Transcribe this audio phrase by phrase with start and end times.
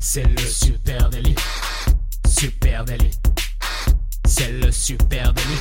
[0.00, 1.34] C'est le super délit.
[2.24, 3.10] Super délit.
[4.24, 5.60] C'est le super délit.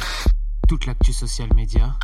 [0.67, 1.95] Toute l'actu social média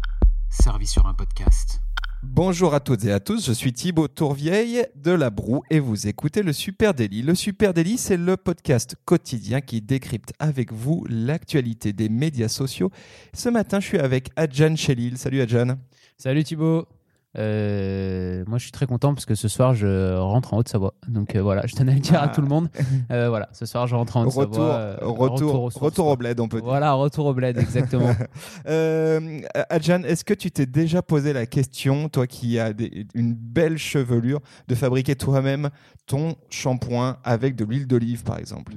[0.49, 1.79] servie sur un podcast.
[2.23, 6.07] Bonjour à toutes et à tous, je suis Thibaut Tourvieille de La Broue et vous
[6.07, 7.21] écoutez le Super Daily.
[7.21, 12.89] Le Super Daily, c'est le podcast quotidien qui décrypte avec vous l'actualité des médias sociaux.
[13.33, 15.17] Ce matin, je suis avec Adjan Chelil.
[15.17, 15.77] Salut Adjan.
[16.17, 16.87] Salut Thibaut.
[17.37, 20.93] Euh, moi, je suis très content parce que ce soir, je rentre en Haute-Savoie.
[21.07, 22.69] Donc euh, voilà, je tenais à le dire à tout le monde.
[23.11, 24.95] Euh, voilà, ce soir, je rentre en Haute-Savoie.
[25.01, 26.65] Retour, retour, retour, au bled, on peut dire.
[26.65, 28.13] Voilà, retour au bled, exactement.
[29.69, 32.71] Adjan, est-ce que tu t'es déjà posé la question, toi qui as
[33.13, 35.69] une belle chevelure, de fabriquer toi-même
[36.05, 38.73] ton shampoing avec de l'huile d'olive, par exemple?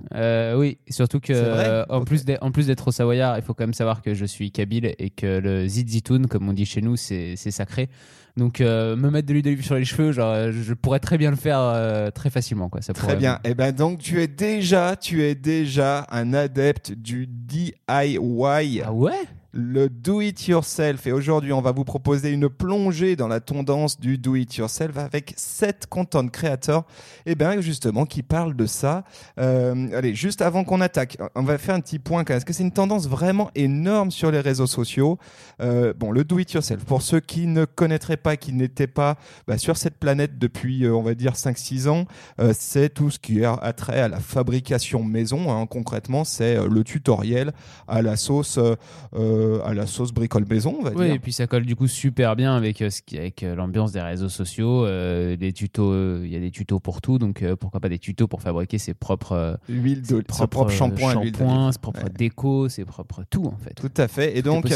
[0.56, 4.02] Oui, surtout que en, plus en plus d'être au Savoyard, il faut quand même savoir
[4.02, 7.88] que je suis kabyle et que le zizitoun, comme on dit chez nous, c'est sacré.
[8.36, 11.30] Donc euh, me mettre de l'huile d'olive sur les cheveux, genre, je pourrais très bien
[11.30, 12.68] le faire euh, très facilement.
[12.68, 12.82] Quoi.
[12.82, 13.36] Ça très bien.
[13.44, 17.72] Et eh ben donc tu es déjà, tu es déjà un adepte du DIY.
[17.88, 19.12] Ah ouais?
[19.56, 21.06] Le do it yourself.
[21.06, 24.98] Et aujourd'hui, on va vous proposer une plongée dans la tendance du do it yourself
[24.98, 26.84] avec sept content créateurs,
[27.24, 29.04] et bien justement, qui parlent de ça.
[29.38, 32.24] Euh, allez, juste avant qu'on attaque, on va faire un petit point.
[32.24, 35.18] Est-ce que c'est une tendance vraiment énorme sur les réseaux sociaux?
[35.60, 36.84] Euh, Bon, le do it yourself.
[36.84, 40.94] Pour ceux qui ne connaîtraient pas, qui n'étaient pas bah, sur cette planète depuis, euh,
[40.94, 42.04] on va dire 5-6 ans,
[42.52, 45.50] c'est tout ce qui a trait à la fabrication maison.
[45.50, 45.66] Hein.
[45.66, 47.52] Concrètement, c'est le tutoriel
[47.88, 48.58] à la sauce.
[48.58, 51.14] Euh, à la sauce bricole maison, on va oui, dire.
[51.14, 54.28] et puis ça colle du coup super bien avec, euh, avec euh, l'ambiance des réseaux
[54.28, 54.86] sociaux.
[54.86, 58.42] des tutos, il y a des tutos pour tout, donc pourquoi pas des tutos pour
[58.42, 63.56] fabriquer ses propres huiles ses propres shampoing, shampoing, ses propres déco, ses propres tout en
[63.56, 63.74] fait.
[63.74, 64.36] Tout à fait.
[64.36, 64.66] Et donc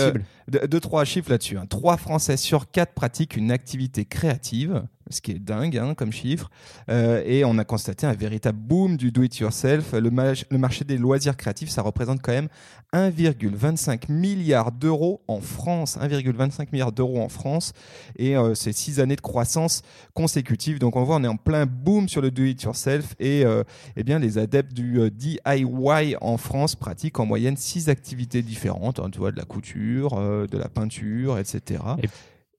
[0.48, 1.56] deux, trois chiffres là-dessus.
[1.56, 1.66] Hein.
[1.68, 6.50] Trois Français sur quatre pratiquent une activité créative ce qui est dingue hein, comme chiffre.
[6.89, 9.92] Euh, et on a constaté un véritable boom du do-it-yourself.
[9.92, 10.11] Le,
[10.58, 12.48] marché des loisirs créatifs, ça représente quand même
[12.92, 15.98] 1,25 milliard d'euros en France.
[15.98, 17.72] 1,25 milliard d'euros en France.
[18.16, 19.82] Et euh, c'est six années de croissance
[20.15, 20.78] consécutive.
[20.78, 23.15] Donc on voit, on est en plein boom sur le do-it-yourself.
[23.19, 23.65] Et euh,
[23.97, 28.98] eh bien, les adeptes du DIY en France pratiquent en moyenne six activités différentes.
[29.00, 32.09] Hein, tu vois, de la couture, de la peinture, etc et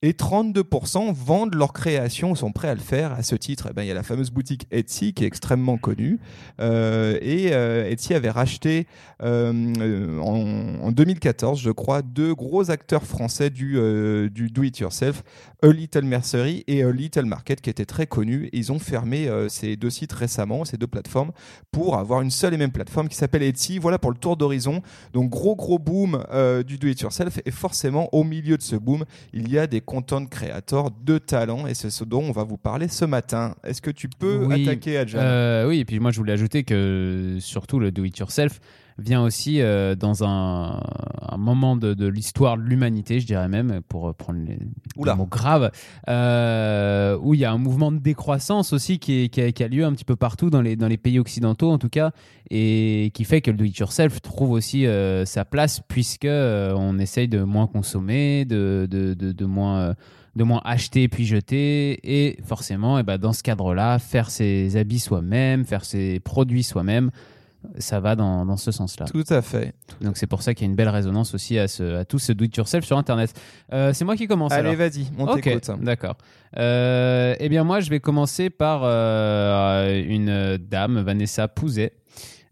[0.10, 3.12] 32% vendent leur création, sont prêts à le faire.
[3.12, 5.78] À ce titre, eh ben, il y a la fameuse boutique Etsy qui est extrêmement
[5.78, 6.20] connue.
[6.60, 8.88] Euh, et euh, Etsy avait racheté
[9.22, 13.74] euh, en, en, 2014, je crois, deux gros acteurs français du,
[14.32, 15.22] du do-it-yourself,
[15.62, 18.50] A Little Mercery et A Little Market, qui étaient très connus.
[18.54, 21.32] Et ils ont fermé ces deux sites récemment, ces deux plateformes,
[21.72, 23.78] pour avoir une seule et même plateforme qui s'appelle Etsy.
[23.78, 24.82] Voilà pour le tour d'horizon.
[25.14, 26.24] Donc gros gros boom
[26.66, 27.40] du do-it-yourself.
[27.46, 31.68] Et forcément, au milieu de ce boom, il y a des content créateur de talent
[31.68, 33.56] et c'est ce dont on va vous parler ce matin.
[33.66, 37.36] Est-ce que tu peux attaquer Adjan euh, Oui, et puis moi je voulais ajouter que
[37.42, 38.62] surtout le do it yourself
[39.02, 40.82] vient aussi euh, dans un,
[41.38, 44.60] moment de, l'histoire de l'humanité, je dirais même, pour prendre les,
[45.16, 45.72] mots graves,
[46.08, 49.94] euh, où il y a un mouvement de décroissance aussi qui, qui, a, lieu un
[49.94, 52.12] petit peu partout dans les, dans les pays occidentaux en tout cas,
[52.50, 57.44] et qui fait que le do-it-yourself trouve aussi euh, sa place puisque on essaye de
[57.44, 59.96] moins consommer, de, de, de, moins
[60.36, 64.78] de moins acheter puis jeter et forcément et eh ben dans ce cadre-là faire ses
[64.78, 67.12] habits soi-même faire ses produits soi-même
[67.78, 69.06] ça va dans, dans ce sens-là.
[69.06, 69.74] Tout à fait.
[70.02, 72.20] Donc c'est pour ça qu'il y a une belle résonance aussi à, ce, à tout
[72.20, 73.34] ce do-it-yourself sur Internet.
[73.72, 74.52] Euh, c'est moi qui commence.
[74.52, 75.70] Allez, vas-y, on t'écoute.
[75.82, 76.18] D'accord.
[76.58, 81.94] Euh, eh bien moi, je vais commencer par euh, une dame, Vanessa Pouzet.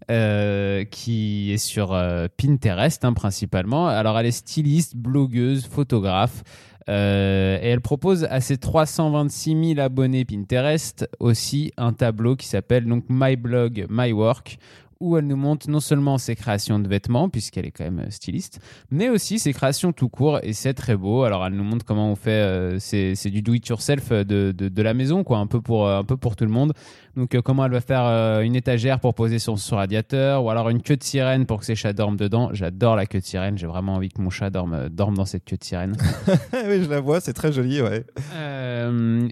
[0.08, 1.90] qui est sur
[2.38, 3.88] Pinterest hein, principalement.
[3.88, 6.44] Alors elle est styliste, blogueuse, photographe.
[6.88, 13.06] et elle propose à ses 326 000 abonnés Pinterest aussi un tableau qui s'appelle donc
[13.10, 14.58] My Blog, My Work,
[15.00, 18.10] où elle nous montre non seulement ses créations de vêtements, puisqu'elle est quand même euh,
[18.10, 18.60] styliste,
[18.92, 21.24] mais aussi ses créations tout court, et c'est très beau.
[21.24, 24.94] Alors elle nous montre comment on fait, euh, c'est du do-it-yourself de, de, de, la
[24.94, 26.74] maison, quoi, un peu pour, un peu pour tout le monde.
[27.20, 30.50] Donc euh, comment elle va faire euh, une étagère pour poser son, son, radiateur ou
[30.50, 32.50] alors une queue de sirène pour que ses chats dorment dedans?
[32.54, 35.26] J'adore la queue de sirène, j'ai vraiment envie que mon chat dorme, euh, dorme dans
[35.26, 35.98] cette queue de sirène.
[36.54, 38.06] oui, je la vois, c'est très joli, ouais.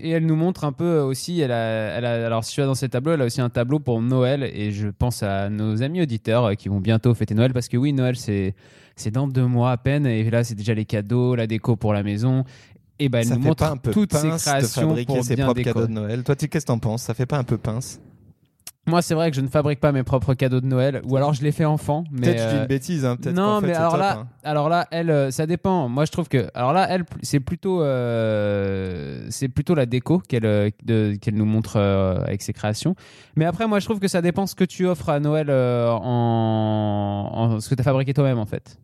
[0.03, 2.67] et elle nous montre un peu aussi, elle a, elle a, alors si tu vas
[2.67, 5.81] dans ces tableaux, elle a aussi un tableau pour Noël et je pense à nos
[5.81, 8.53] amis auditeurs qui vont bientôt fêter Noël parce que oui, Noël c'est
[8.97, 11.93] c'est dans deux mois à peine et là c'est déjà les cadeaux, la déco pour
[11.93, 12.43] la maison
[12.99, 15.61] et eh ben, elle nous montre un peu toutes ses créations de fabriquer ses propres
[15.61, 16.23] cadeaux de Noël.
[16.23, 17.03] Toi, qu'est-ce que t'en penses?
[17.03, 17.99] Ça fait pas un peu pince?
[18.87, 21.33] Moi, c'est vrai que je ne fabrique pas mes propres cadeaux de Noël, ou alors
[21.33, 22.05] je les fais enfant.
[22.09, 23.05] Mais Peut-être je dis euh, une bêtise.
[23.05, 24.27] Hein, peut-être non, qu'en fait, mais c'est alors top, là, hein.
[24.45, 25.89] alors là, elle, euh, ça dépend.
[25.89, 30.45] Moi, je trouve que, alors là, elle, c'est plutôt, euh, c'est plutôt la déco qu'elle,
[30.45, 32.95] euh, de- qu'elle nous montre euh, avec ses créations.
[33.35, 35.89] Mais après, moi, je trouve que ça dépend ce que tu offres à Noël euh,
[35.91, 38.79] en, en ce que tu as fabriqué toi-même, en fait.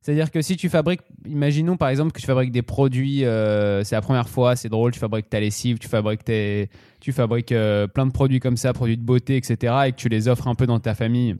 [0.00, 3.96] C'est-à-dire que si tu fabriques, imaginons par exemple que tu fabriques des produits, euh, c'est
[3.96, 8.06] la première fois, c'est drôle, tu fabriques ta lessive, tu fabriques, tes, tu euh, plein
[8.06, 10.66] de produits comme ça, produits de beauté, etc., et que tu les offres un peu
[10.66, 11.36] dans ta famille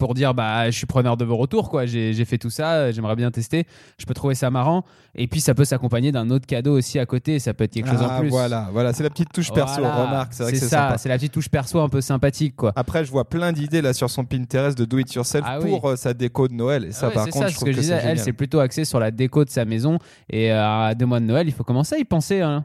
[0.00, 1.86] pour dire bah je suis preneur de vos retours quoi.
[1.86, 3.66] J'ai j'ai fait tout ça j'aimerais bien tester.
[3.98, 4.84] Je peux trouver ça marrant.
[5.14, 7.38] Et puis ça peut s'accompagner d'un autre cadeau aussi à côté.
[7.38, 8.28] Ça peut être quelque chose Ah, en plus.
[8.30, 9.80] Voilà, voilà, c'est la petite touche perso.
[9.80, 10.06] Voilà.
[10.06, 12.72] Remarque, c'est vrai que c'est ça c'est la petite touche perso un peu sympathique quoi.
[12.74, 15.70] Après, je vois plein d'idées là sur son Pinterest de do it yourself Ah oui.
[15.70, 16.86] pour euh, sa déco de Noël.
[16.86, 18.00] Et ça, Ah ouais, par contre, ça, je trouve que je disais.
[18.00, 19.98] c'est elle c'est plutôt axé sur la déco de sa maison.
[20.30, 22.64] Et euh, à deux mois de Noël il faut commencer à y penser hein.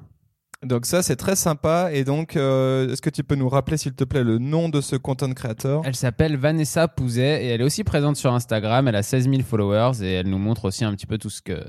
[0.66, 1.90] Donc ça, c'est très sympa.
[1.94, 4.82] Et donc, euh, est-ce que tu peux nous rappeler, s'il te plaît, le nom de
[4.82, 5.84] ce content creator?
[5.86, 8.88] Elle s'appelle Vanessa Pouzet et elle est aussi présente sur Instagram.
[8.88, 11.42] Elle a 16 000 followers et elle nous montre aussi un petit peu tout ce
[11.42, 11.64] que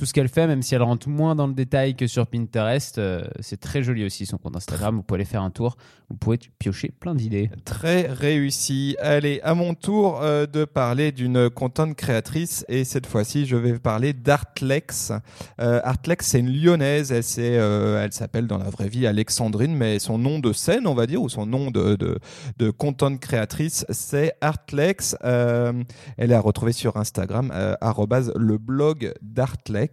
[0.00, 2.96] tout ce qu'elle fait, même si elle rentre moins dans le détail que sur Pinterest.
[2.96, 4.96] Euh, c'est très joli aussi son compte Instagram.
[4.96, 5.76] Vous pouvez aller faire un tour.
[6.08, 7.50] Vous pouvez piocher plein d'idées.
[7.66, 8.96] Très réussi.
[9.00, 13.78] Allez, à mon tour euh, de parler d'une content créatrice et cette fois-ci, je vais
[13.78, 15.12] parler d'Artlex.
[15.60, 17.12] Euh, Artlex, c'est une lyonnaise.
[17.12, 21.20] Elle, s'appelle dans la vraie vie Alexandrine, mais son nom de scène, on va dire,
[21.20, 22.70] ou son nom de, de,
[23.18, 25.14] créatrice, c'est Artlex.
[25.22, 25.84] Elle
[26.16, 29.89] est à retrouver sur Instagram, le blog d'Artlex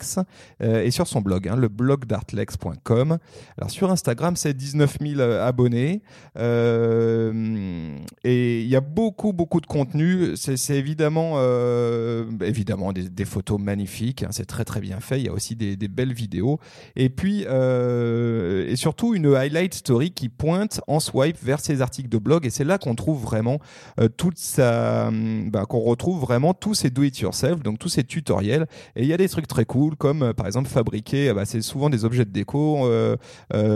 [0.62, 3.18] euh, et sur son blog, hein, le blog d'artlex.com.
[3.58, 6.02] Alors sur Instagram, c'est 19 000 abonnés.
[6.38, 10.36] Euh, et il y a beaucoup, beaucoup de contenu.
[10.36, 14.24] C'est évidemment, euh, évidemment des, photos magnifiques.
[14.24, 15.20] hein, c'est très, très bien fait.
[15.20, 16.60] Il y a aussi des, belles vidéos.
[16.96, 22.10] Et puis, euh, et surtout, une highlight story qui pointe en swipe vers ses articles
[22.10, 22.46] de blog.
[22.46, 23.60] Et c'est là qu'on trouve vraiment
[24.00, 24.10] euh,
[25.50, 28.68] bah, qu'on retrouve vraiment tous ces do-it-yourself, donc tous ces tutoriels.
[28.96, 31.46] Et il y a des trucs très cool, comme euh, par exemple fabriquer, euh, bah,
[31.46, 33.16] c'est souvent des objets de déco, euh,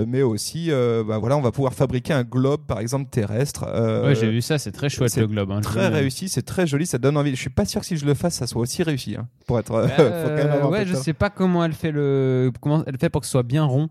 [0.07, 3.65] mais aussi, bah, voilà, on va pouvoir fabriquer un globe, par exemple terrestre.
[4.05, 4.57] ouais, j'ai vu ça.
[4.57, 5.51] C'est très chouette le globe.
[5.51, 7.31] hein, Très réussi, c'est très joli, ça donne envie.
[7.31, 9.15] Je suis pas sûr que si je le fasse, ça soit aussi réussi.
[9.17, 9.67] hein, pour être,
[9.97, 12.97] faut quand même avoir un ouais, je sais pas comment elle fait le comment elle
[12.97, 13.89] fait pour que ce soit bien rond.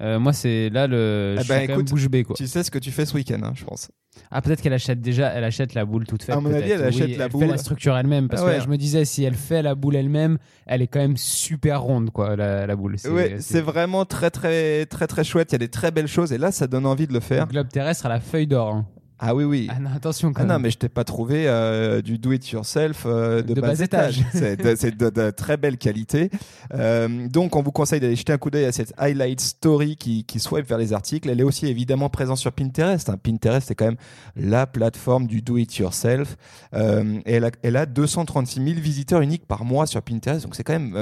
[0.00, 1.36] Euh, moi, c'est là le.
[1.38, 2.36] Eh je ben, suis quand même écoute, bouche bée quoi.
[2.36, 3.90] Tu sais ce que tu fais ce week-end, hein, je pense.
[4.30, 6.34] Ah, peut-être qu'elle achète déjà, elle achète la boule toute faite.
[6.34, 7.40] À mon avis, elle achète la elle boule.
[7.42, 8.28] fait la structure elle-même.
[8.28, 10.86] Parce Ah que là, je me disais, si elle fait la boule elle-même, elle est
[10.88, 12.96] quand même super ronde, quoi, la, la boule.
[13.10, 15.50] Ouais, c'est vraiment très très très très chouette.
[15.50, 17.24] Il y a des très belles choses et là, ça donne envie de le Le
[17.24, 17.46] faire.
[17.46, 18.74] globe terrestre à la feuille d'or.
[18.74, 18.86] hein.
[19.20, 19.66] Ah oui oui.
[19.70, 20.62] Ah non, attention quand Ah non, même.
[20.62, 24.20] mais je t'ai pas trouvé euh, du do-it-yourself euh, de, De bas bas étage.
[24.20, 24.26] étage.
[24.32, 26.30] c'est de, c'est de- de très belle qualité.
[26.74, 30.24] Euh, donc, on vous conseille d'aller jeter un coup d'œil à cette highlight story qui,
[30.24, 31.28] qui swipe vers les articles.
[31.28, 33.08] Elle est aussi évidemment présente sur Pinterest.
[33.10, 33.16] hein.
[33.20, 33.96] Pinterest, c'est quand même
[34.36, 36.36] la plateforme du do-it-yourself.
[36.74, 40.44] Et elle a, elle a 236 000 visiteurs uniques par mois sur Pinterest.
[40.44, 40.96] Donc, c'est quand même,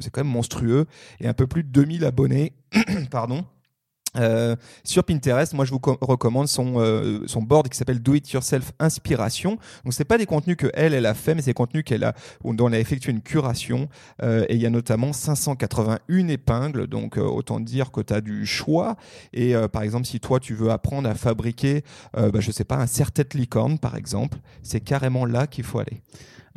[0.00, 0.86] c'est quand même monstrueux.
[1.20, 2.52] Et un peu plus de 2000 abonnés.
[3.10, 3.44] Pardon.
[4.16, 8.14] Euh, sur Pinterest, moi je vous co- recommande son, euh, son board qui s'appelle Do
[8.14, 9.58] It Yourself Inspiration.
[9.84, 12.04] Donc c'est pas des contenus que elle elle a fait, mais c'est des contenus qu'elle
[12.04, 12.14] a
[12.44, 13.88] dont elle a effectué une curation.
[14.22, 18.20] Euh, et il y a notamment 581 épingles, donc euh, autant dire que tu as
[18.20, 18.96] du choix.
[19.32, 21.82] Et euh, par exemple, si toi tu veux apprendre à fabriquer,
[22.16, 25.78] euh, bah, je sais pas, un serre-tête licorne par exemple, c'est carrément là qu'il faut
[25.78, 26.00] aller.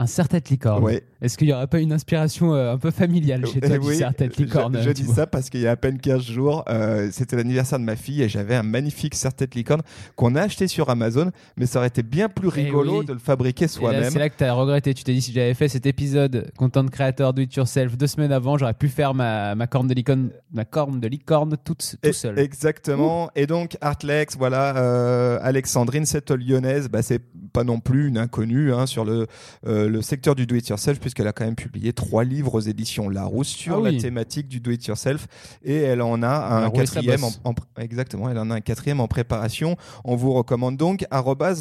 [0.02, 0.82] Un serre-tête licorne.
[0.82, 1.04] Ouais.
[1.22, 3.98] Est-ce qu'il y aurait pas une inspiration euh, un peu familiale chez toi du oui,
[3.98, 6.64] serre-tête licorne Je, je euh, dis ça parce qu'il y a à peine 15 jours,
[6.70, 9.82] euh, c'était l'anniversaire de ma fille et j'avais un magnifique serre-tête licorne
[10.16, 13.06] qu'on a acheté sur Amazon, mais ça aurait été bien plus Eh rigolo oui.
[13.06, 14.10] de le fabriquer soi-même.
[14.10, 14.94] C'est là que tu as regretté.
[14.94, 18.32] Tu t'es dit, si j'avais fait cet épisode Content Creator Do It Yourself deux semaines
[18.32, 22.08] avant, j'aurais pu faire ma, ma corne de licorne, ma corne de licorne toute, tout
[22.08, 22.40] Et- seul.
[22.40, 23.30] Exactement.
[23.36, 27.22] Et donc Artlex, voilà, euh, Alexandrine, cette lyonnaise, bah, c'est
[27.52, 29.28] pas non plus une inconnue hein, sur le,
[29.68, 33.48] euh, le secteur du do-it-yourself, puisqu'elle a quand même publié trois livres aux éditions Larousse
[33.48, 33.96] sur Ah oui.
[33.96, 35.28] la thématique du do-it-yourself,
[35.64, 39.08] et elle en a un Larousse, quatrième, en, exactement, elle en a un quatrième en
[39.08, 39.76] préparation.
[40.04, 41.06] On vous recommande donc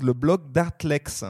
[0.03, 1.25] le blog d'Artlex.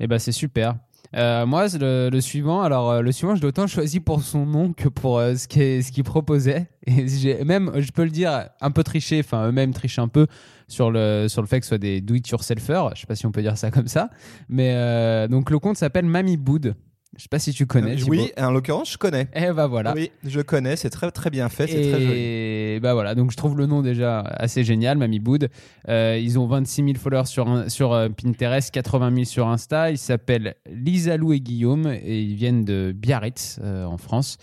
[0.00, 0.76] Et ben c'est super.
[1.14, 4.46] Euh, moi, le, le suivant, alors euh, le suivant, je l'ai autant choisi pour son
[4.46, 6.66] nom que pour euh, ce qu'il proposait.
[6.86, 10.26] Et même, je peux le dire, un peu triché, enfin eux-mêmes trichent un peu
[10.68, 12.90] sur le, sur le fait que ce soit des do-it-yourselfers.
[12.94, 14.10] Je sais pas si on peut dire ça comme ça.
[14.48, 16.74] Mais euh, donc le compte s'appelle Mamie Boud.
[17.16, 17.96] Je sais pas si tu connais.
[17.96, 18.10] Thibaut.
[18.10, 19.28] oui, en l'occurrence, je connais.
[19.34, 19.92] Et bah voilà.
[19.94, 22.12] Oui, je connais, c'est très très bien fait, c'est très joli.
[22.16, 25.48] Et bah voilà, donc je trouve le nom déjà assez génial, Mamie Boud.
[25.88, 29.90] Euh, ils ont 26 000 followers sur, un- sur euh, Pinterest, 80 000 sur Insta.
[29.90, 34.38] Ils s'appellent Lisa Lou et Guillaume et ils viennent de Biarritz euh, en France.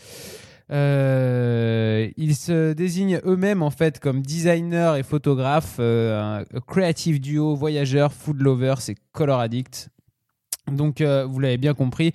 [0.91, 7.55] Euh, ils se désignent eux-mêmes en fait comme designers et photographes, euh, un creative duo,
[7.55, 9.89] voyageurs, food lovers et color addicts.
[10.71, 12.13] Donc, euh, vous l'avez bien compris,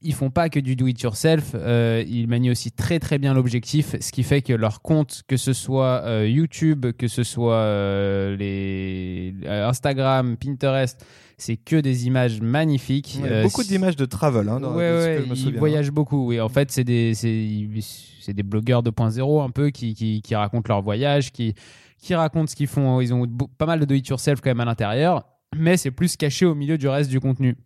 [0.00, 3.34] ils font pas que du do it yourself, euh, ils manient aussi très très bien
[3.34, 7.54] l'objectif, ce qui fait que leur compte, que ce soit euh, YouTube, que ce soit
[7.56, 11.04] euh, les Instagram, Pinterest,
[11.36, 13.18] c'est que des images magnifiques.
[13.22, 15.38] Ouais, beaucoup d'images de travel, hein, dans- Ouais, de ce ouais, que je me ils
[15.40, 15.58] souviens.
[15.58, 16.26] voyagent beaucoup.
[16.28, 20.68] Oui, en fait, c'est des, c'est, des blogueurs 2.0 un peu qui, qui, qui racontent
[20.72, 21.54] leur voyage, qui,
[21.98, 23.00] qui racontent ce qu'ils font.
[23.00, 23.26] Ils ont
[23.56, 25.24] pas mal de do-it-yourself quand même à l'intérieur,
[25.56, 27.56] mais c'est plus caché au milieu du reste du contenu.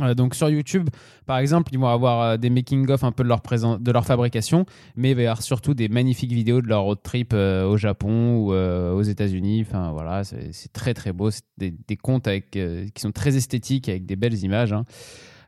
[0.00, 0.90] Euh, donc sur YouTube,
[1.24, 4.04] par exemple, ils vont avoir euh, des making-of un peu de leur, présent, de leur
[4.04, 7.64] fabrication, mais il va y avoir surtout des magnifiques vidéos de leur road trip euh,
[7.64, 9.64] au Japon ou aux États-Unis.
[9.66, 11.30] Enfin voilà, c'est très très beau.
[11.30, 14.72] C'est des, des comptes avec, qui sont très esthétiques avec des belles images.
[14.72, 14.84] hein.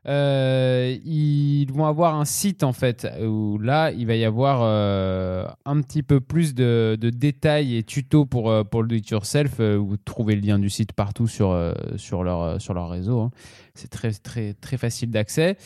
[0.06, 6.02] Ils vont avoir un site en fait où là il va y avoir un petit
[6.02, 10.34] peu plus de, détails et tutos pour, pour le do it yourself euh, vous trouvez
[10.34, 11.56] le lien du site partout sur,
[11.96, 13.30] sur, leur, sur leur réseau hein.
[13.78, 15.56] C'est très, très, très facile d'accès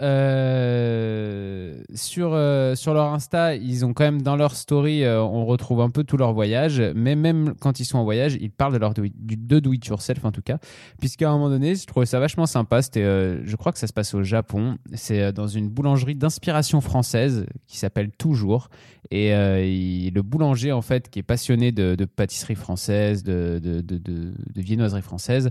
[0.00, 5.46] euh, sur, euh, sur leur Insta ils ont quand même dans leur story euh, on
[5.46, 8.74] retrouve un peu tout leur voyage mais même quand ils sont en voyage ils parlent
[8.74, 10.58] de leur do de do it yourself en tout cas
[11.00, 12.82] puisqu'à un moment donné, je trouvais ça vachement sympa.
[12.82, 14.76] C'était, je crois que ça se passe au Japon.
[14.94, 18.68] C'est dans une boulangerie d'inspiration française qui s'appelle Toujours.
[19.10, 24.32] Et le boulanger, en fait, qui est passionné de, pâtisserie française, de, de, de- de
[24.60, 25.50] viennoiserie française,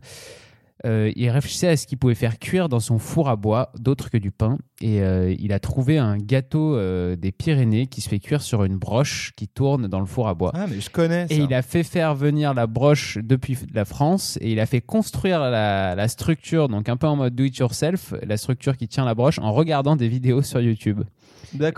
[0.86, 4.10] euh, il réfléchissait à ce qu'il pouvait faire cuire dans son four à bois, d'autre
[4.10, 4.58] que du pain.
[4.82, 8.66] Et euh, il a trouvé un gâteau euh, des Pyrénées qui se fait cuire sur
[8.66, 10.52] une broche qui tourne dans le four à bois.
[10.54, 11.28] Ah, mais je connais.
[11.30, 11.44] Et ça.
[11.44, 15.40] il a fait faire venir la broche depuis la France et il a fait construire
[15.40, 19.06] la, la structure, donc un peu en mode do it yourself, la structure qui tient
[19.06, 21.04] la broche en regardant des vidéos sur YouTube.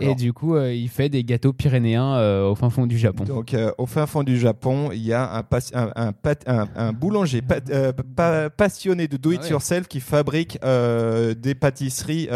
[0.02, 3.24] Et du coup, euh, il fait des gâteaux pyrénéens euh, au fin fond du Japon.
[3.24, 6.44] Donc, euh, au fin fond du Japon, il y a un, pas- un, un pat-
[6.48, 7.62] un- un boulanger pa-
[8.16, 9.52] pa- passionné de do it Ah ouais.
[9.52, 12.28] yourself qui fabrique des pâtisseries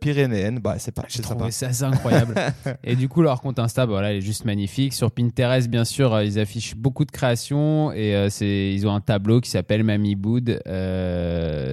[0.00, 0.58] pyrénéennes.
[0.58, 2.34] Bah, c'est pas, c'est ça incroyable.
[2.84, 4.92] et du coup, leur compte Insta, bah, voilà, il est juste magnifique.
[4.94, 9.40] Sur Pinterest, bien sûr, ils affichent beaucoup de créations et c'est, ils ont un tableau
[9.40, 10.60] qui s'appelle Mamie Bood,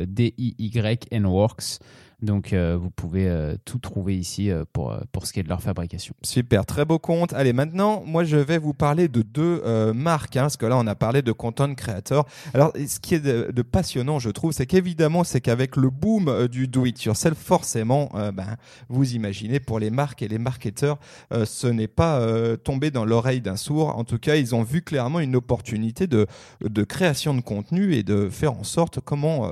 [0.07, 1.79] D-I-Y-N Works.
[2.21, 5.49] Donc, euh, vous pouvez euh, tout trouver ici euh, pour, pour ce qui est de
[5.49, 6.13] leur fabrication.
[6.21, 7.33] Super, très beau compte.
[7.33, 9.61] Allez, maintenant, moi, je vais vous parler de deux
[9.93, 12.27] marques, hein, parce que là, on a parlé de content creator.
[12.53, 16.67] Alors, ce qui est de, passionnant, je trouve, c'est qu'évidemment, c'est qu'avec le boom du
[16.67, 18.57] do-it-yourself, forcément, euh, ben,
[18.89, 20.99] vous imaginez, pour les marques et les marketeurs,
[21.31, 22.21] ce n'est pas
[22.57, 23.97] tombé dans l'oreille d'un sourd.
[23.97, 26.27] En tout cas, ils ont vu clairement une opportunité de,
[26.61, 29.51] de création de contenu et de faire en sorte comment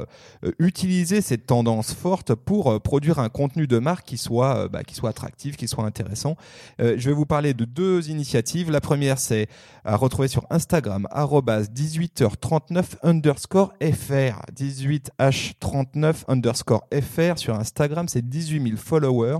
[0.60, 4.84] utiliser cette tendance forte pour euh, produire un contenu de marque qui soit, euh, bah,
[4.84, 6.36] qui soit attractif, qui soit intéressant.
[6.82, 8.72] Euh, je vais vous parler de deux initiatives.
[8.72, 9.48] La première, c'est
[9.86, 14.42] à retrouver sur Instagram, arrobase 18h39 underscore FR.
[14.56, 19.40] 18h39 underscore FR sur Instagram, c'est 18 000 followers.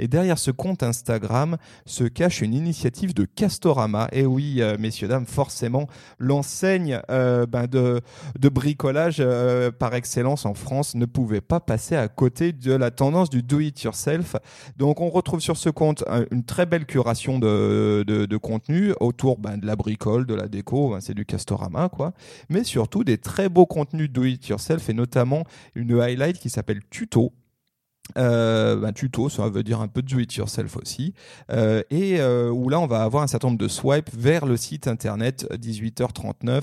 [0.00, 4.08] Et derrière ce compte Instagram se cache une initiative de Castorama.
[4.12, 5.88] Et oui, euh, messieurs, dames, forcément,
[6.18, 8.00] l'enseigne euh, ben, de,
[8.48, 13.28] bricolage euh, par excellence en France ne pouvait pas passer à côté de la tendance
[13.28, 14.36] du do-it-yourself.
[14.78, 19.58] Donc on retrouve sur ce compte un- une très belle curation de contenu autour ben,
[19.58, 22.14] de la bricole, de la déco, ben, c'est du Castorama, quoi.
[22.48, 27.32] Mais surtout des très beaux contenus do-it-yourself et notamment une highlight qui s'appelle Tuto.
[28.18, 31.14] Euh, ben, tuto, ça veut dire un peu do it yourself aussi,
[31.50, 34.56] Euh, et euh, où là on va avoir un certain nombre de swipes vers le
[34.56, 36.62] site internet 18h39.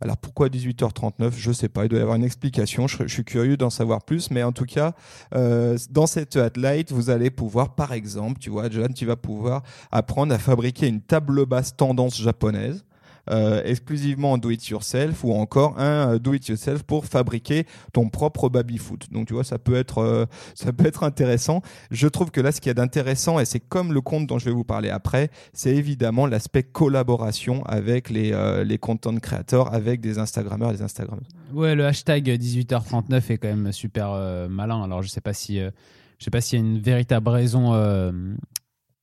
[0.00, 2.86] Alors pourquoi 18h39 Je sais pas, il doit y avoir une explication.
[2.86, 4.92] Je, suis curieux d'en savoir plus, mais en tout cas,
[5.34, 9.62] euh, dans cette highlight, vous allez pouvoir, par exemple, tu vois, John, tu vas pouvoir
[9.90, 12.84] apprendre à fabriquer une table basse tendance japonaise.
[13.30, 19.06] Euh, exclusivement en do-it-yourself ou encore un euh, do-it-yourself pour fabriquer ton propre baby-foot.
[19.12, 21.62] Donc tu vois, ça peut être euh, ça peut être intéressant.
[21.90, 24.38] Je trouve que là, ce qu'il y a d'intéressant, et c'est comme le compte dont
[24.38, 28.32] je vais vous parler après, c'est évidemment l'aspect collaboration avec les,
[28.64, 31.28] les content créateurs, avec des Instagrammeurs des Instagrammeuses.
[31.52, 34.82] Ouais, le hashtag 18h39 est quand même super malin.
[34.82, 37.72] Alors, je sais pas si, je sais pas s'il y a une véritable raison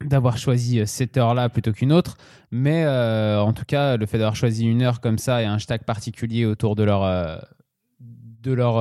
[0.05, 2.17] d'avoir choisi euh, cette heure-là plutôt qu'une autre,
[2.51, 5.55] mais euh, en tout cas, le fait d'avoir choisi une heure comme ça et un
[5.55, 7.37] hashtag particulier autour de leur euh,
[8.41, 8.73] de leur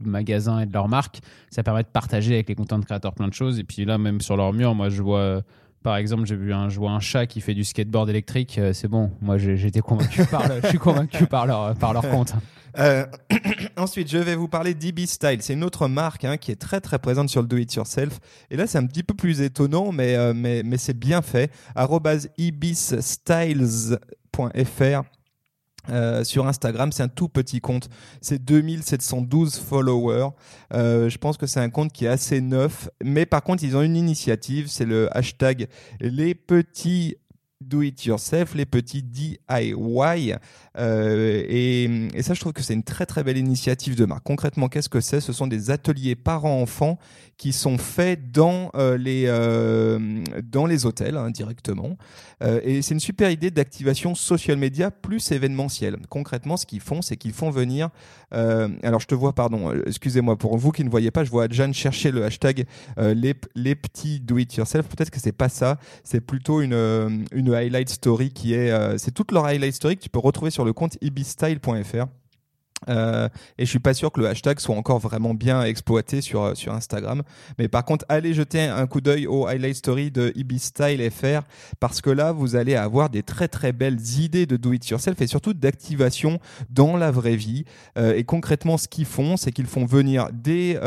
[0.00, 3.32] magasin et de leur marque, ça permet de partager avec les content créateurs plein de
[3.32, 3.58] choses.
[3.58, 5.40] Et puis là, même sur leur mur, moi, je vois
[5.84, 8.72] par exemple, j'ai vu un, je vois un chat qui fait du skateboard électrique, euh,
[8.72, 9.12] c'est bon.
[9.20, 12.34] Moi, été convaincu par, le- je suis convaincu par leur, par leur compte.
[12.76, 13.06] Euh,
[13.76, 15.40] ensuite, je vais vous parler d'EB Style.
[15.42, 18.18] C'est une autre marque hein, qui est très très présente sur le do it yourself.
[18.50, 21.52] Et là, c'est un petit peu plus étonnant, mais, euh, mais, mais c'est bien fait.
[21.76, 24.00] Arrobase ibisstyles.fr.
[25.90, 27.88] Euh, sur Instagram, c'est un tout petit compte.
[28.20, 30.28] C'est 2712 followers.
[30.72, 32.88] Euh, je pense que c'est un compte qui est assez neuf.
[33.02, 34.68] Mais par contre, ils ont une initiative.
[34.68, 35.68] C'est le hashtag
[36.00, 37.16] les petits
[37.68, 40.34] do it yourself, les petits DIY.
[40.76, 44.24] Euh, et, et ça, je trouve que c'est une très très belle initiative de marque.
[44.24, 45.20] Concrètement, qu'est-ce que c'est?
[45.20, 46.98] Ce sont des ateliers parents-enfants
[47.36, 51.96] qui sont faits dans euh, les euh, dans les hôtels hein, directement.
[52.62, 55.96] Et c'est une super idée d'activation social media plus événementielle.
[56.10, 57.88] Concrètement, ce qu'ils font, c'est qu'ils font venir.
[58.30, 59.72] alors, je te vois, pardon.
[59.86, 62.66] Excusez-moi pour vous qui ne voyez pas, je vois Jeanne chercher le hashtag
[62.98, 64.88] les les petits do it yourself.
[64.88, 65.78] Peut-être que c'est pas ça.
[66.02, 68.70] C'est plutôt une une highlight story qui est.
[68.70, 72.06] euh, c'est toute leur highlight story que tu peux retrouver sur le compte ibistyle.fr.
[72.88, 76.42] Euh, et je suis pas sûr que le hashtag soit encore vraiment bien exploité sur
[76.42, 77.22] euh, sur Instagram.
[77.58, 81.42] Mais par contre, allez jeter un coup d'œil au highlight story de Ibistyle FR
[81.80, 85.20] parce que là, vous allez avoir des très très belles idées de do it yourself
[85.20, 86.38] et surtout d'activation
[86.70, 87.64] dans la vraie vie.
[87.96, 90.78] Euh, et concrètement, ce qu'ils font, c'est qu'ils font venir des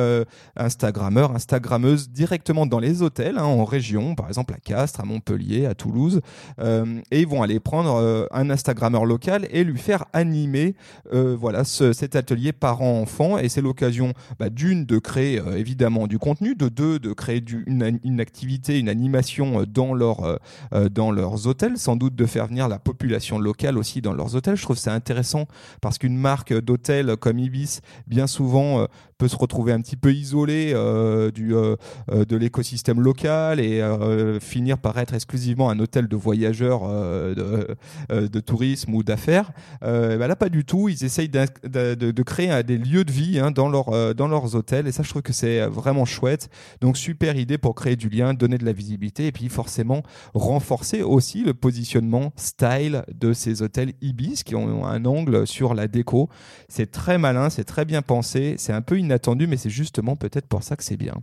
[0.56, 5.66] Instagrammeurs, Instagrammeuses directement dans les hôtels hein, en région, par exemple à Castres, à Montpellier,
[5.66, 6.22] à Toulouse,
[6.62, 10.76] et ils vont aller prendre un Instagrammeur local et lui faire animer
[11.12, 16.20] voilà ce- cet atelier parents-enfants et c'est l'occasion bah, d'une de créer euh, évidemment du
[16.20, 20.38] contenu, de deux de créer une, activité, une animation euh, dans leur euh,
[20.74, 24.36] euh, dans leurs hôtels, sans doute de faire venir la population locale aussi dans leurs
[24.36, 24.56] hôtels.
[24.56, 25.46] Je trouve ça intéressant
[25.82, 28.86] parce qu'une marque d'hôtel comme Ibis bien souvent euh,
[29.18, 31.76] peut se retrouver un petit peu isolée euh, du euh,
[32.12, 37.34] euh, de l'écosystème local et euh, finir par être exclusivement un hôtel de voyageurs euh,
[37.34, 37.68] de,
[38.12, 39.52] euh, tourisme ou d'affaires.
[39.84, 40.88] Euh, bah là, pas du tout.
[40.90, 41.46] Ils essayent d'in-
[41.78, 44.88] de, créer euh, des lieux de vie hein, dans, euh, dans leurs hôtels.
[44.88, 46.50] Et ça, je trouve que c'est euh, vraiment chouette.
[46.82, 50.04] Donc, super idée pour créer du lien, donner de la visibilité et puis forcément
[50.34, 55.88] renforcer aussi le positionnement style de ces hôtels Ibis qui ont un angle sur la
[55.88, 56.30] déco.
[56.70, 58.56] C'est très malin, c'est très bien pensé.
[58.58, 61.16] C'est un peu inattendu, mais c'est justement peut-être pour ça que c'est bien.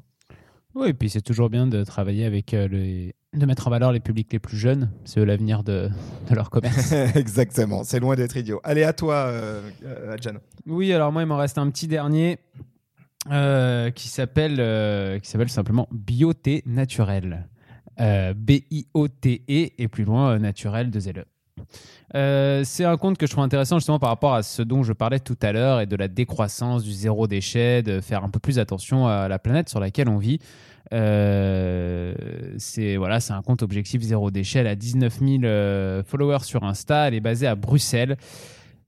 [0.75, 3.15] Oui, et puis c'est toujours bien de travailler avec euh, les.
[3.33, 4.91] de mettre en valeur les publics les plus jeunes.
[5.05, 5.89] C'est eux l'avenir de,
[6.29, 6.93] de leur commerce.
[7.15, 8.61] Exactement, c'est loin d'être idiot.
[8.65, 10.35] Allez, à toi, euh, euh, Adjan.
[10.67, 12.39] Oui, alors moi, il m'en reste un petit dernier
[13.31, 17.49] euh, qui s'appelle euh, qui s'appelle simplement Bioté Naturel.
[18.01, 21.25] Euh, B-I-O-T-E et plus loin euh, naturel de ZLE.
[22.17, 24.93] Euh, c'est un compte que je trouve intéressant justement par rapport à ce dont je
[24.93, 28.41] parlais tout à l'heure et de la décroissance du zéro déchet, de faire un peu
[28.41, 30.41] plus attention à la planète sur laquelle on vit.
[30.93, 32.15] Euh,
[32.59, 34.61] c'est voilà, c'est un compte objectif zéro déchet.
[34.61, 37.09] Elle a 19 000 euh, followers sur Insta.
[37.09, 38.17] Elle est basée à Bruxelles.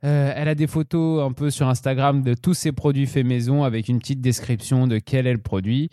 [0.04, 3.64] Euh, elle a des photos un peu sur Instagram de tous ses produits faits maison
[3.64, 5.88] avec une petite description de quel est le produit.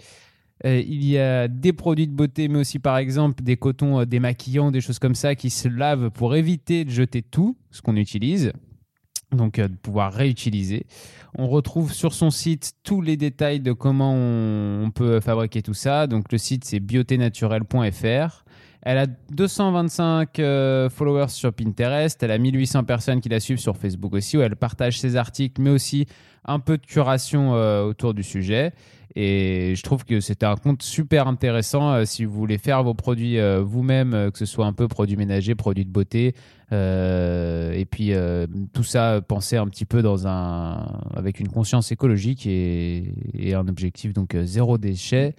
[0.65, 4.79] Il y a des produits de beauté, mais aussi par exemple des cotons démaquillants, des
[4.79, 8.53] choses comme ça qui se lavent pour éviter de jeter tout ce qu'on utilise.
[9.33, 10.85] Donc euh, de pouvoir réutiliser.
[11.35, 15.73] On retrouve sur son site tous les détails de comment on, on peut fabriquer tout
[15.73, 16.07] ça.
[16.07, 18.43] Donc le site c'est bioténaturel.fr.
[18.85, 22.21] Elle a 225 euh, followers sur Pinterest.
[22.21, 25.61] Elle a 1800 personnes qui la suivent sur Facebook aussi, où elle partage ses articles,
[25.61, 26.05] mais aussi
[26.45, 28.73] un peu de curation euh, autour du sujet.
[29.15, 32.93] Et je trouve que c'était un compte super intéressant euh, si vous voulez faire vos
[32.93, 36.35] produits vous-même, que ce soit un peu produits ménagers, produits de beauté.
[36.71, 38.11] et puis
[38.73, 43.67] tout ça pensé un petit peu dans un, avec une conscience écologique et, et un
[43.69, 45.35] objectif donc zéro déchet.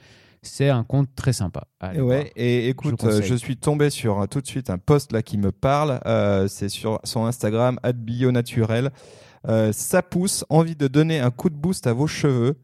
[0.46, 1.66] C'est un compte très sympa.
[1.80, 2.18] Allez Et voir.
[2.18, 5.12] ouais, et écoute, Je euh, je, suis tombé sur euh, tout de suite un post
[5.12, 6.00] là qui me parle.
[6.06, 8.90] Euh, c'est sur son Instagram, @bionaturel.
[9.48, 12.56] Euh, ça pousse, envie de donner un coup de boost à vos cheveux.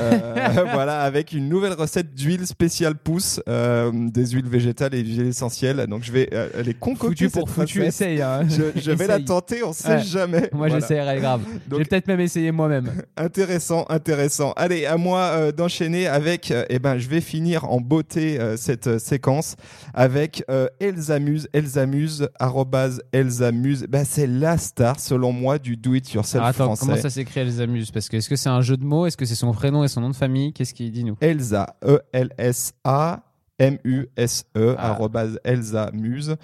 [0.00, 5.26] Euh, voilà, avec une nouvelle recette d'huile spéciale pousse, euh, des huiles végétales et huiles
[5.26, 5.86] essentielles.
[5.88, 8.20] Donc je vais euh, les concocter Foutu pour foutu, essaye.
[8.22, 8.46] hein.
[8.48, 10.02] Je, je vais la tenter, on sait Ouais.
[10.02, 10.50] jamais.
[10.52, 10.80] Moi, Voilà.
[10.80, 11.40] j'essaierai grave.
[11.78, 12.90] J'ai peut-être même essayé moi-même.
[13.16, 14.52] Intéressant, intéressant.
[14.56, 19.56] Allez, à moi d'enchaîner avec, eh ben, je vais finir en beauté cette séquence
[19.94, 23.86] avec euh, Elsa Muse, Elsa Muse, arrobase Elsa Muse.
[23.88, 26.86] Ben, c'est la star, selon moi, du do-it-yourself Alors, attends, français.
[26.86, 29.06] comment ça s'écrit Elles amusent Parce que est-ce que c'est un jeu de mots?
[29.06, 29.77] Est-ce que c'est son prénom?
[29.84, 33.22] Et son nom de famille Qu'est-ce qu'il dit nous Elsa, E-L-S-A,
[33.58, 34.90] M-U-S-E, Ah.
[34.92, 36.36] arrobase Elsa Muse.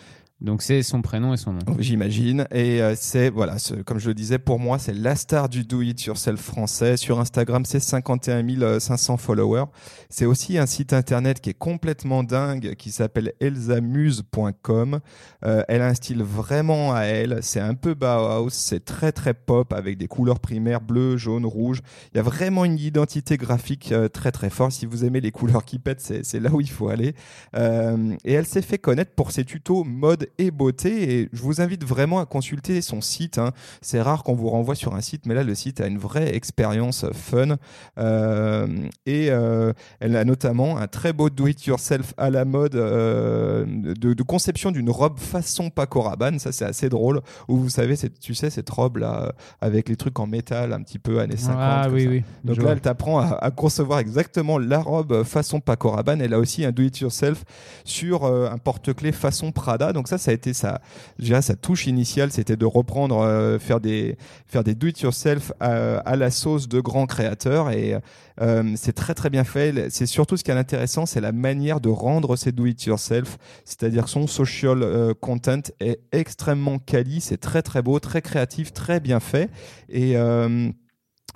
[0.45, 1.61] Donc c'est son prénom et son nom.
[1.79, 2.47] J'imagine.
[2.53, 6.39] Et euh, c'est, voilà, comme je le disais, pour moi, c'est la star du do-it-yourself
[6.39, 6.99] français.
[6.99, 9.65] Sur Instagram, c'est 51 500 followers.
[10.11, 15.01] C'est aussi un site internet qui est complètement dingue, qui s'appelle elsamuse.com.
[15.47, 17.39] Euh, elle a un style vraiment à elle.
[17.41, 21.81] C'est un peu Bauhaus, c'est très très pop avec des couleurs primaires bleu, jaune, rouge.
[22.13, 24.73] Il y a vraiment une identité graphique euh, très très forte.
[24.73, 27.15] Si vous aimez les couleurs qui pètent, c'est là où il faut aller.
[27.55, 31.21] et elle s'est fait connaître pour ses tutos mode et beauté.
[31.21, 33.39] Et je vous invite vraiment à consulter son site.
[33.39, 33.53] Hein.
[33.83, 36.35] C'est rare qu'on vous renvoie sur un site, mais là, le site a une vraie
[36.35, 37.57] expérience fun.
[37.99, 38.67] Euh,
[39.07, 44.71] et euh, elle a notamment un très beau do-it-yourself à la mode euh, de, conception
[44.71, 46.39] d'une robe façon Paco Rabanne.
[46.39, 47.21] Ça, c'est assez drôle.
[47.49, 51.21] Où vous savez, tu sais, cette robe-là, avec les trucs en métal, un petit peu
[51.21, 51.57] années 50.
[51.59, 52.25] Ah oui, oui.
[52.45, 56.21] Donc là, elle t'apprend à, concevoir exactement la robe façon Paco Rabanne.
[56.21, 57.45] Elle a aussi un do-it-yourself
[57.85, 59.93] sur un porte-clés façon Prada.
[59.93, 60.81] Donc ça, ça, a été sa,
[61.19, 66.69] sa touche initiale, c'était de reprendre, euh, faire des, faire des do-it-yourself à, la sauce
[66.69, 67.71] de grands créateurs.
[67.71, 67.97] Et
[68.41, 69.91] euh, c'est très très bien fait.
[69.91, 74.27] C'est surtout ce qui est intéressant, c'est la manière de rendre ces do-it-yourself, c'est-à-dire son
[74.27, 79.51] social euh, content est extrêmement quali, c'est très très beau, très créatif, très bien fait.
[79.89, 80.17] Et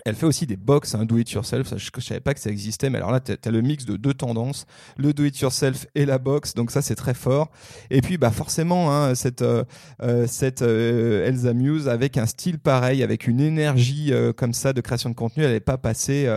[0.09, 1.69] elle fait aussi des box, un hein, do it yourself.
[1.77, 3.97] Je, ne savais pas que ça existait, mais alors là, tu as, le mix de
[3.97, 4.67] deux tendances,
[4.97, 6.55] le do it yourself et la box.
[6.55, 7.51] Donc ça, c'est très fort.
[7.91, 9.65] Et puis, bah forcément, hein, cette euh,
[10.03, 14.81] euh, cette euh, Elsa Muse avec un style pareil, avec une énergie comme ça de
[14.81, 16.35] création de contenu, elle n'est pas passée.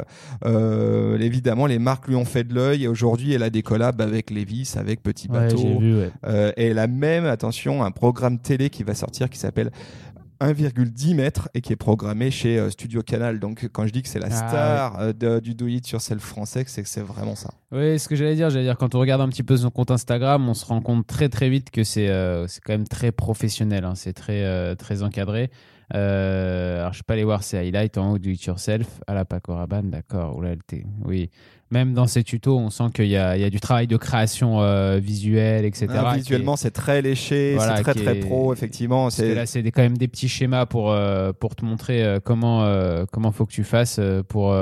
[1.20, 2.84] évidemment, les marques lui ont fait de l'œil.
[2.84, 5.82] Et aujourd'hui, elle a des collabs avec Levis, avec Petit Bateau.
[6.58, 9.72] et elle a même, attention, un programme télé qui va sortir qui s'appelle
[10.42, 13.40] 1,10 mètres et qui est programmé chez euh, Studio Canal.
[13.40, 16.64] Donc quand je dis que c'est la ah star euh, du do it yourself français,
[16.68, 17.52] c'est que c'est vraiment ça.
[17.72, 19.92] Oui, ce que j'allais dire, j'allais dire quand on regarde un petit peu son compte
[19.92, 23.12] Instagram, on se rend compte très très vite que c'est euh, c'est quand même très
[23.12, 23.94] professionnel, hein.
[23.96, 25.52] c'est très très encadré.
[25.92, 29.26] alors je suis pas allé voir ses highlights en haut do it yourself à la
[29.26, 30.42] Paco Rabanne, d'accord.
[31.06, 31.30] Oui,
[31.72, 35.00] même dans ces tutos, on sent qu'il y, y, a du travail de création euh,
[35.02, 35.88] visuelle, etc.
[35.90, 39.10] Ah, visuellement, c'est très léché, c'est très très pro, effectivement.
[39.10, 42.66] C'est là, c'est quand même des petits schémas pour euh, pour te montrer euh, comment
[43.12, 44.54] comment faut que tu fasses pour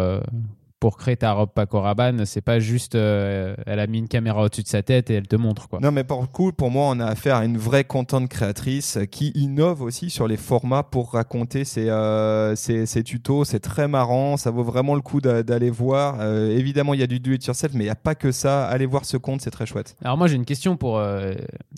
[0.80, 4.44] pour créer ta robe Paco Rabanne, c'est pas juste euh, elle a mis une caméra
[4.44, 5.80] au-dessus de sa tête et elle te montre quoi.
[5.82, 8.98] Non mais pour le coup, pour moi, on a affaire à une vraie content créatrice
[9.12, 13.44] qui innove aussi sur les formats pour raconter ses, euh, ses, tutos.
[13.44, 16.18] C'est très marrant, ça vaut vraiment le coup d'aller voir.
[16.20, 18.32] Euh, évidemment, il y a du do it yourself, mais il y a pas que
[18.32, 18.66] ça.
[18.68, 19.96] Allez voir ce compte, c'est très chouette.
[20.04, 21.02] Alors moi, j'ai une question pour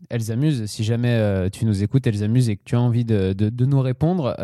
[0.09, 0.65] Elsa Muse.
[0.67, 3.65] Si jamais tu nous écoutes, Elsa Muse, et que tu as envie de, de, de
[3.65, 4.35] nous répondre,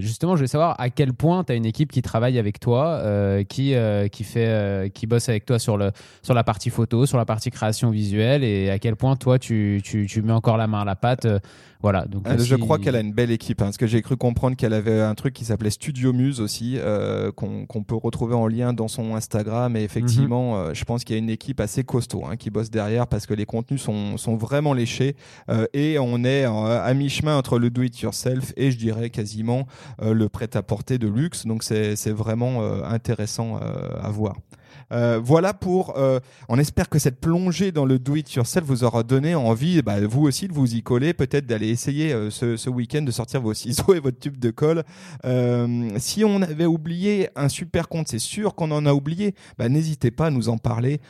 [0.00, 3.02] justement, je veux savoir à quel point tu as une équipe qui travaille avec toi,
[3.48, 7.90] qui euh, euh, qui bosse avec toi sur, la partie photo, sur la partie création
[7.90, 10.96] visuelle et à quel point toi tu, tu, tu mets encore la main à la
[10.96, 11.38] pâte euh,
[11.80, 12.06] voilà.
[12.06, 13.62] Donc je crois qu'elle a une belle équipe.
[13.62, 16.76] Hein, parce que j'ai cru comprendre qu'elle avait un truc qui s'appelait Studio Muse aussi,
[16.78, 19.76] euh, qu'on peut retrouver en lien dans son Instagram.
[19.76, 20.70] Et effectivement, mhm.
[20.70, 23.26] euh, je pense qu'il y a une équipe assez costaud hein, qui bosse derrière parce
[23.26, 25.14] que les contenus sont, sont vraiment léchés.
[25.50, 29.66] Euh, et on est à mi-chemin entre le do-it-yourself et je dirais quasiment
[30.02, 31.46] le prêt-à-porter de luxe.
[31.46, 34.36] Donc c'est vraiment intéressant à voir.
[34.92, 35.96] Euh, voilà pour.
[35.96, 40.22] Euh, on espère que cette plongée dans le do-it-yourself vous aura donné envie, bah, vous
[40.22, 43.54] aussi, de vous y coller, peut-être d'aller essayer euh, ce, ce week-end de sortir vos
[43.54, 44.84] ciseaux et votre tube de colle.
[45.98, 49.34] si on avait oublié un super compte, c'est sûr qu'on en a oublié.
[49.58, 51.00] Bah, n'hésitez pas à nous en parler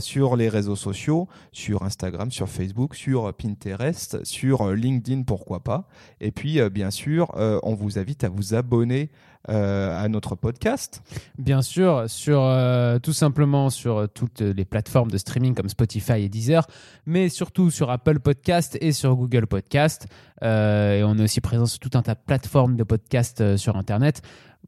[0.00, 5.88] sur les réseaux sociaux, sur Instagram, sur Facebook, sur Pinterest, sur LinkedIn, pourquoi pas.
[6.20, 7.30] Et puis, bien sûr,
[7.62, 9.10] on vous invite à vous abonner
[9.48, 11.00] euh, à notre podcast
[11.38, 16.24] Bien sûr, sur euh, tout simplement sur euh, toutes les plateformes de streaming comme Spotify
[16.24, 16.66] et Deezer,
[17.06, 20.06] mais surtout sur Apple Podcast et sur Google Podcast.
[20.42, 24.22] et on est aussi présent sur tout un tas de plateformes de podcast sur Internet.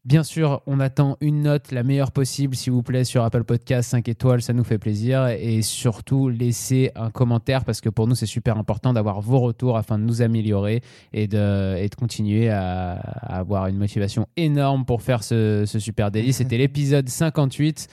[0.04, 3.90] Bien sûr, on attend une note la meilleure possible, s'il vous plaît, sur Apple Podcast,
[3.90, 5.26] 5 étoiles, ça nous fait plaisir.
[5.26, 9.76] Et surtout, laissez un commentaire parce que pour nous, c'est super important d'avoir vos retours
[9.76, 10.80] afin de nous améliorer
[11.12, 16.10] et de, et de continuer à, avoir une motivation énorme pour faire ce, ce super
[16.10, 16.32] délit.
[16.32, 17.88] C'était l'épisode 58.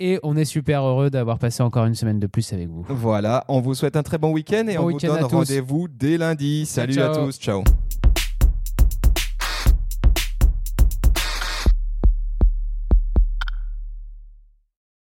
[0.00, 2.84] Et on est super heureux d'avoir passé encore une semaine de plus avec vous.
[2.88, 6.66] Voilà, on vous souhaite un très bon week-end et on vous donne rendez-vous dès lundi.
[6.66, 7.64] Salut à tous, ciao.